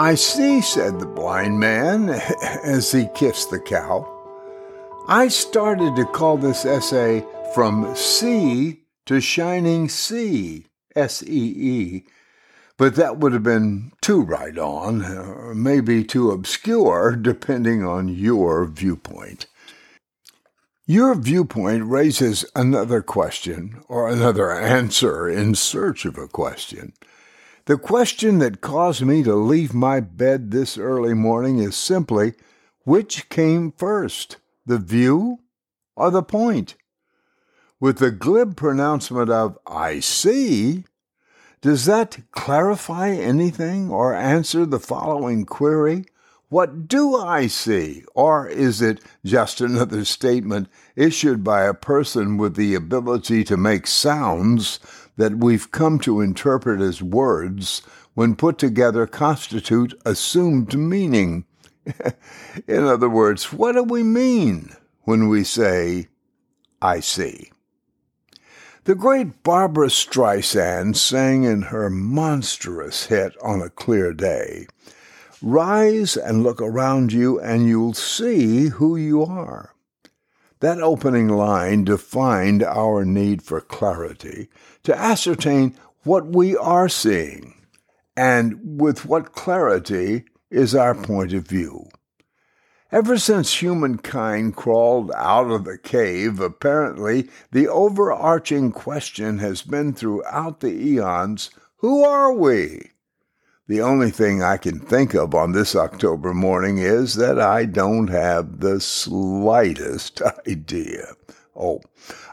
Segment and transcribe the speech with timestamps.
[0.00, 2.08] I see, said the blind man
[2.62, 4.06] as he kissed the cow.
[5.08, 12.04] I started to call this essay From Sea to Shining Sea, S E E,
[12.76, 18.66] but that would have been too right on, or maybe too obscure, depending on your
[18.66, 19.46] viewpoint.
[20.86, 26.92] Your viewpoint raises another question or another answer in search of a question.
[27.68, 32.32] The question that caused me to leave my bed this early morning is simply
[32.84, 35.40] which came first, the view
[35.94, 36.76] or the point?
[37.78, 40.84] With the glib pronouncement of I see,
[41.60, 46.06] does that clarify anything or answer the following query?
[46.48, 48.02] What do I see?
[48.14, 53.86] Or is it just another statement issued by a person with the ability to make
[53.86, 54.80] sounds
[55.18, 57.82] that we've come to interpret as words
[58.14, 61.44] when put together constitute assumed meaning?
[62.66, 64.70] In other words, what do we mean
[65.02, 66.08] when we say,
[66.80, 67.50] I see?
[68.84, 74.66] The great Barbra Streisand sang in her monstrous hit On a Clear Day
[75.42, 79.74] Rise and look around you, and you'll see who you are.
[80.60, 84.48] That opening line defined our need for clarity
[84.82, 87.54] to ascertain what we are seeing
[88.16, 91.88] and with what clarity is our point of view.
[92.90, 100.60] Ever since humankind crawled out of the cave, apparently the overarching question has been throughout
[100.60, 102.90] the eons who are we?
[103.68, 108.08] The only thing I can think of on this October morning is that I don't
[108.08, 111.12] have the slightest idea.
[111.54, 111.82] Oh,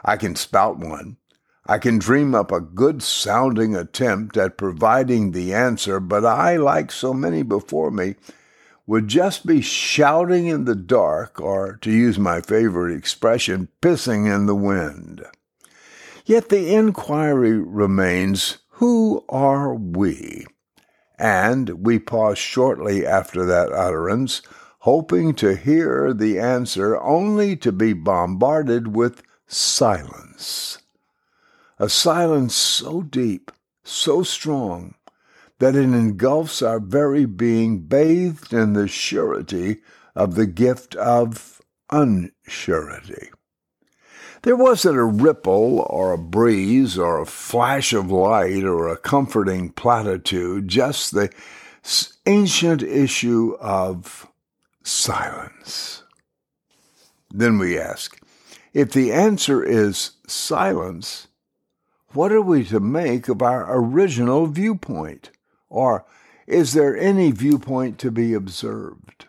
[0.02, 1.18] I can spout one.
[1.66, 6.90] I can dream up a good sounding attempt at providing the answer, but I, like
[6.90, 8.14] so many before me,
[8.86, 14.46] would just be shouting in the dark, or, to use my favorite expression, pissing in
[14.46, 15.22] the wind.
[16.24, 20.46] Yet the inquiry remains who are we?
[21.18, 24.42] And we pause shortly after that utterance,
[24.80, 30.78] hoping to hear the answer only to be bombarded with silence.
[31.78, 33.50] A silence so deep,
[33.82, 34.94] so strong,
[35.58, 39.78] that it engulfs our very being, bathed in the surety
[40.14, 41.60] of the gift of
[41.90, 43.30] unsurety.
[44.46, 49.70] There wasn't a ripple or a breeze or a flash of light or a comforting
[49.70, 51.30] platitude, just the
[52.26, 54.28] ancient issue of
[54.84, 56.04] silence.
[57.28, 58.22] Then we ask,
[58.72, 61.26] if the answer is silence,
[62.12, 65.30] what are we to make of our original viewpoint?
[65.68, 66.04] Or
[66.46, 69.26] is there any viewpoint to be observed?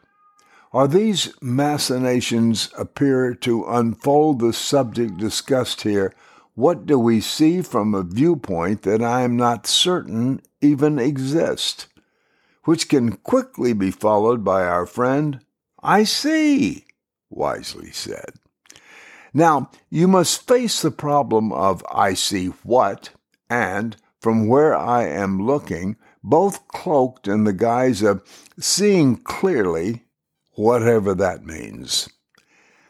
[0.77, 6.13] Are these machinations appear to unfold the subject discussed here?
[6.53, 11.87] What do we see from a viewpoint that I am not certain even exists?
[12.65, 15.39] Which can quickly be followed by our friend,
[15.81, 16.85] I see,
[17.31, 18.33] wisely said.
[19.33, 23.09] Now, you must face the problem of I see what
[23.49, 28.21] and from where I am looking both cloaked in the guise of
[28.59, 30.03] seeing clearly,
[30.57, 32.09] whatever that means.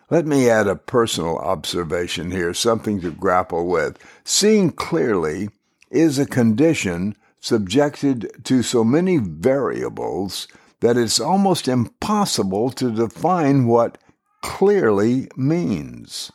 [0.09, 3.97] Let me add a personal observation here, something to grapple with.
[4.23, 5.50] Seeing clearly
[5.91, 10.47] is a condition subjected to so many variables
[10.79, 13.97] that it's almost impossible to define what
[14.41, 16.31] clearly means.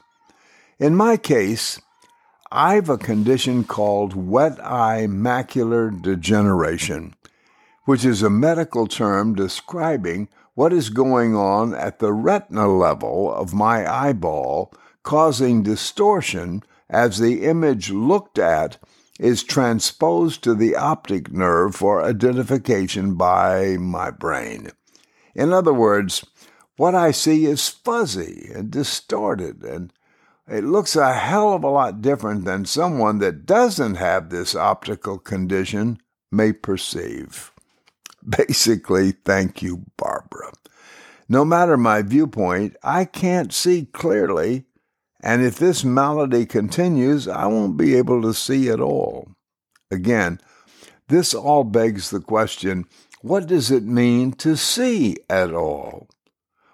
[0.79, 1.81] In my case,
[2.51, 7.15] I've a condition called wet eye macular degeneration,
[7.87, 13.55] which is a medical term describing what is going on at the retina level of
[13.55, 18.79] my eyeball, causing distortion as the image looked at
[19.19, 24.71] is transposed to the optic nerve for identification by my brain.
[25.35, 26.25] In other words,
[26.77, 29.93] what I see is fuzzy and distorted and
[30.49, 35.19] it looks a hell of a lot different than someone that doesn't have this optical
[35.19, 35.99] condition
[36.33, 37.52] may perceive.
[38.29, 40.53] Basically, thank you, Barbara.
[41.29, 44.65] No matter my viewpoint, I can't see clearly,
[45.23, 49.29] and if this malady continues, I won't be able to see at all.
[49.91, 50.41] Again,
[51.09, 52.87] this all begs the question
[53.23, 56.09] what does it mean to see at all?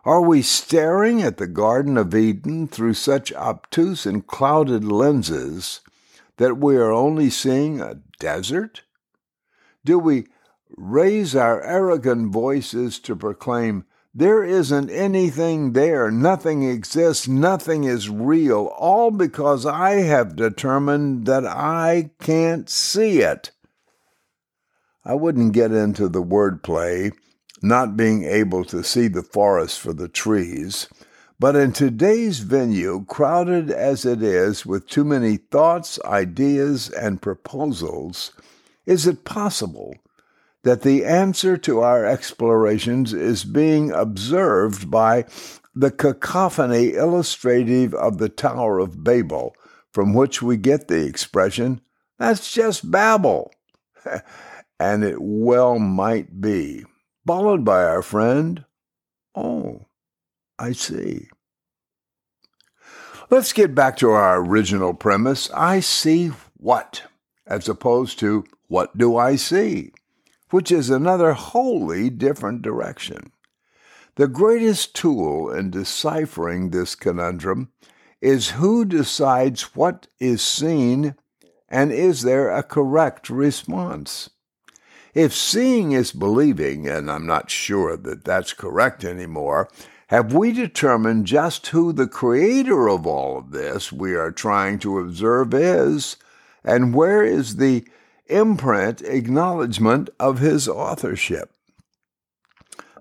[0.05, 5.81] Are we staring at the Garden of Eden through such obtuse and clouded lenses
[6.39, 8.83] that we are only seeing a desert?
[9.85, 10.29] Do we
[10.77, 13.85] raise our arrogant voices to proclaim,
[14.15, 21.47] There isn't anything there, nothing exists, nothing is real, all because I have determined that
[21.47, 23.51] I can't see it.
[25.05, 27.13] I wouldn't get into the wordplay,
[27.63, 30.89] not being able to see the forest for the trees.
[31.41, 38.33] But in today's venue, crowded as it is with too many thoughts, ideas, and proposals,
[38.87, 39.95] is it possible
[40.65, 45.25] that the answer to our explorations is being observed by
[45.75, 49.55] the cacophony illustrative of the Tower of Babel,
[49.93, 51.81] from which we get the expression,
[52.19, 53.53] that's just Babel.
[54.81, 56.85] and it well might be,
[57.27, 58.65] followed by our friend,
[59.35, 59.87] oh,
[60.59, 61.29] I see.
[63.31, 65.51] Let's get back to our original premise.
[65.53, 67.03] I see what,
[67.47, 69.93] as opposed to what do I see,
[70.51, 73.33] which is another wholly different direction.
[74.17, 77.71] The greatest tool in deciphering this conundrum
[78.21, 81.15] is who decides what is seen
[81.69, 84.31] and is there a correct response.
[85.15, 89.69] If seeing is believing, and I'm not sure that that's correct anymore,
[90.09, 94.99] have we determined just who the creator of all of this we are trying to
[94.99, 96.17] observe is,
[96.65, 97.87] and where is the
[98.29, 101.51] imprint acknowledgement of his authorship?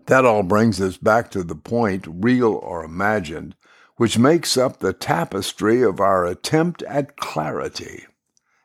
[0.07, 3.56] That all brings us back to the point, real or imagined,
[3.97, 8.06] which makes up the tapestry of our attempt at clarity.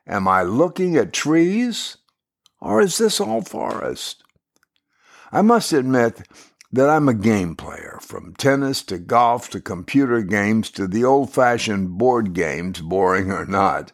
[0.06, 1.96] Am I looking at trees,
[2.60, 4.22] or is this all forest?
[5.32, 6.28] I must admit
[6.72, 11.32] that I'm a game player, from tennis to golf to computer games to the old
[11.32, 13.92] fashioned board games, boring or not.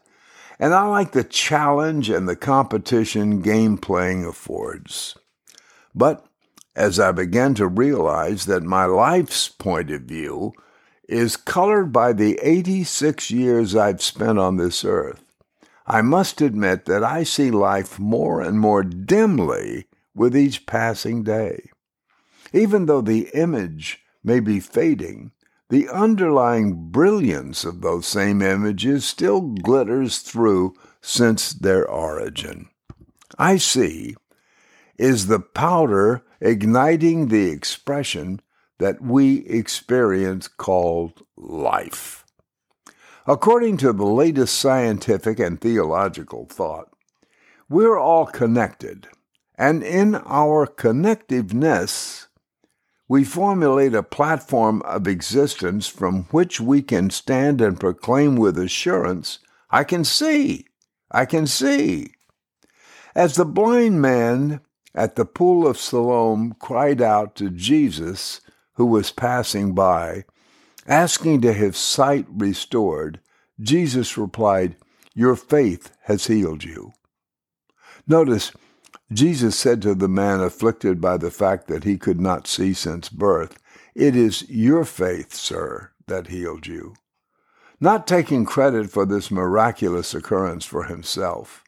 [0.59, 5.17] And I like the challenge and the competition game playing affords.
[5.95, 6.27] But
[6.75, 10.53] as I began to realize that my life's point of view
[11.09, 15.25] is colored by the 86 years I've spent on this earth,
[15.87, 21.71] I must admit that I see life more and more dimly with each passing day.
[22.53, 25.33] Even though the image may be fading,
[25.71, 32.69] the underlying brilliance of those same images still glitters through since their origin.
[33.39, 34.17] I see
[34.99, 38.41] is the powder igniting the expression
[38.79, 42.25] that we experience called life.
[43.27, 46.89] According to the latest scientific and theological thought,
[47.69, 49.09] we're all connected,
[49.57, 52.28] and in our connectiveness,
[53.09, 59.39] we formulate a platform of existence from which we can stand and proclaim with assurance,
[59.71, 60.67] I can see,
[61.11, 62.13] I can see.
[63.15, 64.61] As the blind man
[64.95, 68.43] at the pool of Siloam cried out to Jesus,
[68.75, 70.25] who was passing by,
[70.87, 73.21] asking to have sight restored,
[73.59, 74.77] Jesus replied,
[75.15, 76.93] Your faith has healed you.
[78.07, 78.53] Notice,
[79.13, 83.09] Jesus said to the man afflicted by the fact that he could not see since
[83.09, 83.59] birth,
[83.95, 86.95] It is your faith, sir, that healed you.
[87.81, 91.65] Not taking credit for this miraculous occurrence for himself,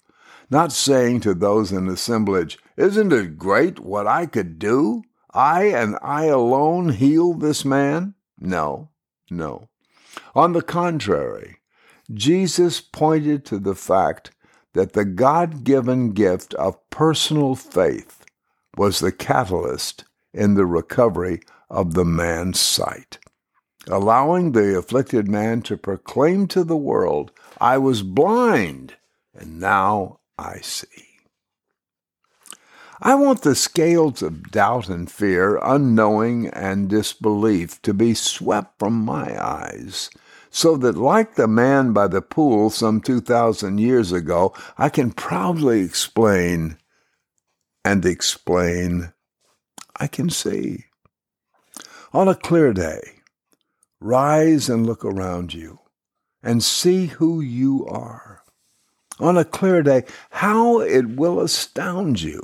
[0.51, 5.05] not saying to those in assemblage, Isn't it great what I could do?
[5.33, 8.15] I and I alone heal this man?
[8.39, 8.91] No,
[9.31, 9.69] no.
[10.35, 11.59] On the contrary,
[12.13, 14.33] Jesus pointed to the fact
[14.75, 18.25] that the God given gift of personal faith
[18.77, 23.19] was the catalyst in the recovery of the man's sight,
[23.89, 28.97] allowing the afflicted man to proclaim to the world, I was blind,
[29.35, 31.07] and now I see.
[33.03, 38.93] I want the scales of doubt and fear, unknowing and disbelief to be swept from
[38.93, 40.11] my eyes
[40.51, 45.81] so that, like the man by the pool some 2,000 years ago, I can proudly
[45.81, 46.77] explain
[47.85, 49.13] and explain
[49.97, 50.87] I can see.
[52.13, 53.21] On a clear day,
[54.01, 55.79] rise and look around you
[56.43, 58.43] and see who you are.
[59.21, 62.43] On a clear day, how it will astound you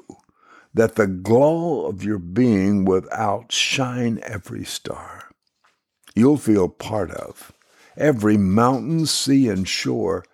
[0.74, 5.30] that the glow of your being will outshine every star.
[6.14, 7.52] You'll feel part of
[7.96, 10.24] every mountain, sea, and shore,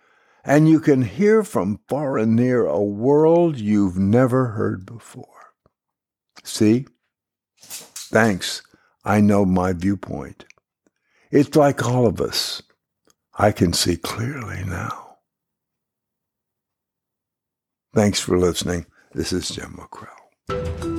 [0.45, 5.55] and you can hear from far and near a world you've never heard before.
[6.43, 6.87] See?
[7.59, 8.63] Thanks.
[9.05, 10.45] I know my viewpoint.
[11.31, 12.63] It's like all of us.
[13.35, 15.17] I can see clearly now.
[17.95, 18.87] Thanks for listening.
[19.13, 20.92] This is Jim MacKrell.